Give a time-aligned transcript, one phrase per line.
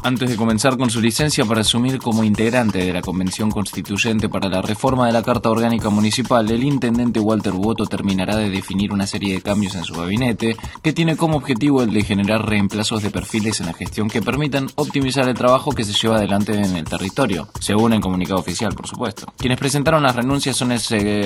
[0.01, 4.49] antes de comenzar con su licencia para asumir como integrante de la Convención Constituyente para
[4.49, 9.07] la Reforma de la Carta Orgánica Municipal, el intendente Walter Boto terminará de definir una
[9.07, 13.11] serie de cambios en su gabinete que tiene como objetivo el de generar reemplazos de
[13.11, 16.85] perfiles en la gestión que permitan optimizar el trabajo que se lleva adelante en el
[16.85, 19.31] territorio, según el comunicado oficial, por supuesto.
[19.37, 20.79] Quienes presentaron las renuncias son el,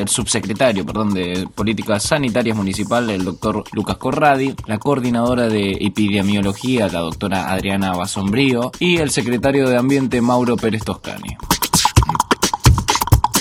[0.08, 7.00] subsecretario perdón, de Políticas Sanitarias Municipal, el doctor Lucas Corradi, la coordinadora de epidemiología, la
[7.00, 11.38] doctora Adriana Basombrío, y el secretario de Ambiente Mauro Pérez Toscani.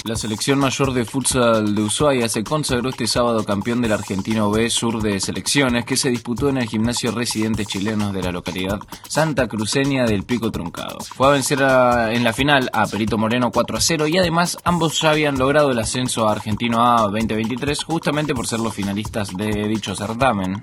[0.06, 4.70] La selección mayor de futsal de Ushuaia se consagró este sábado campeón del Argentino B
[4.70, 9.48] Sur de Selecciones que se disputó en el gimnasio Residentes Chilenos de la localidad Santa
[9.48, 10.98] Cruceña del Pico Truncado.
[11.01, 15.00] Fue a vencer en la final a Perito Moreno 4 a 0 y además ambos
[15.00, 19.67] ya habían logrado el ascenso a Argentino A 2023 justamente por ser los finalistas de
[19.67, 20.62] dicho certamen.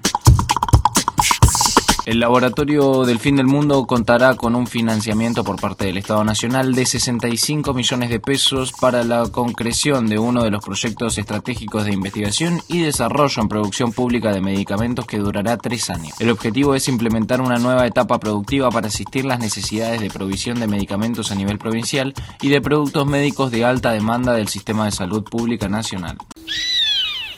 [2.05, 6.75] El Laboratorio del Fin del Mundo contará con un financiamiento por parte del Estado Nacional
[6.75, 11.93] de 65 millones de pesos para la concreción de uno de los proyectos estratégicos de
[11.93, 16.19] investigación y desarrollo en producción pública de medicamentos que durará tres años.
[16.19, 20.67] El objetivo es implementar una nueva etapa productiva para asistir las necesidades de provisión de
[20.67, 25.23] medicamentos a nivel provincial y de productos médicos de alta demanda del sistema de salud
[25.23, 26.17] pública nacional.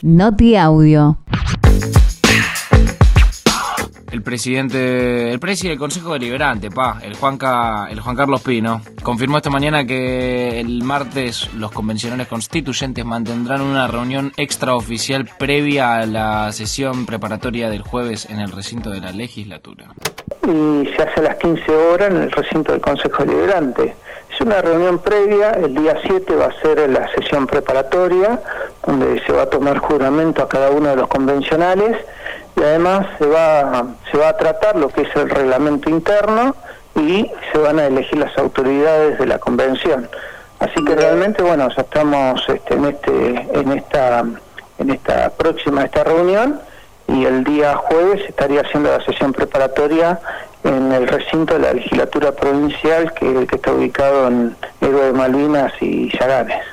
[0.02, 1.20] Noti Audio
[4.16, 9.38] el presidente, el presidente del Consejo Deliberante, pa, el Juanca, el Juan Carlos Pino, confirmó
[9.38, 16.52] esta mañana que el martes los convencionales constituyentes mantendrán una reunión extraoficial previa a la
[16.54, 19.88] sesión preparatoria del jueves en el recinto de la legislatura.
[20.44, 23.96] Y se hace a las 15 horas en el recinto del Consejo Deliberante.
[24.34, 28.42] Es una reunión previa, el día 7 va a ser la sesión preparatoria,
[28.88, 31.98] donde se va a tomar juramento a cada uno de los convencionales
[32.56, 36.56] y además se va, se va a tratar lo que es el reglamento interno
[36.96, 40.10] y se van a elegir las autoridades de la convención.
[40.60, 44.24] Así que realmente, bueno, ya estamos este, en, este, en, esta,
[44.78, 46.60] en esta próxima esta reunión
[47.08, 50.20] y el día jueves estaría haciendo la sesión preparatoria
[50.64, 55.74] en el recinto de la legislatura provincial que, que está ubicado en Héroe de Malvinas
[55.82, 56.64] y Yaganes.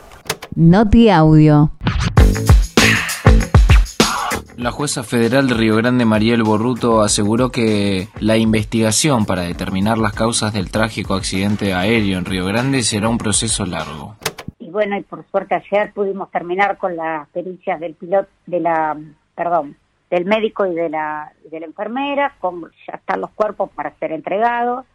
[0.54, 1.70] Noti Audio.
[4.62, 10.12] La jueza federal de Río Grande, Mariel Borruto, aseguró que la investigación para determinar las
[10.12, 14.14] causas del trágico accidente aéreo en Río Grande será un proceso largo.
[14.60, 18.96] Y bueno, y por suerte ayer pudimos terminar con las pericias del piloto, de la,
[19.34, 19.76] perdón,
[20.08, 24.86] del médico y de la, de enfermera, con, ya están los cuerpos para ser entregados,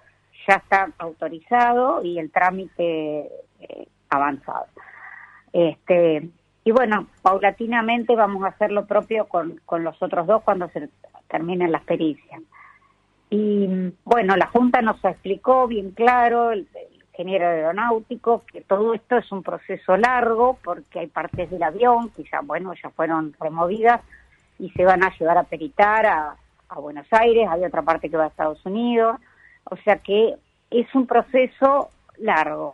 [0.47, 3.29] ya está autorizado y el trámite
[3.59, 4.67] eh, avanzado.
[5.51, 6.29] Este,
[6.67, 10.89] y bueno, paulatinamente vamos a hacer lo propio con, con los otros dos cuando se
[11.29, 12.41] terminen las pericias.
[13.29, 16.67] Y bueno, la Junta nos explicó bien claro, el,
[17.13, 22.41] ingeniero aeronáutico, que todo esto es un proceso largo porque hay partes del avión ya,
[22.41, 24.01] bueno, ya fueron removidas
[24.59, 26.35] y se van a llevar a peritar a,
[26.67, 29.15] a Buenos Aires, hay otra parte que va a Estados Unidos,
[29.63, 30.35] o sea que
[30.69, 32.73] es un proceso largo.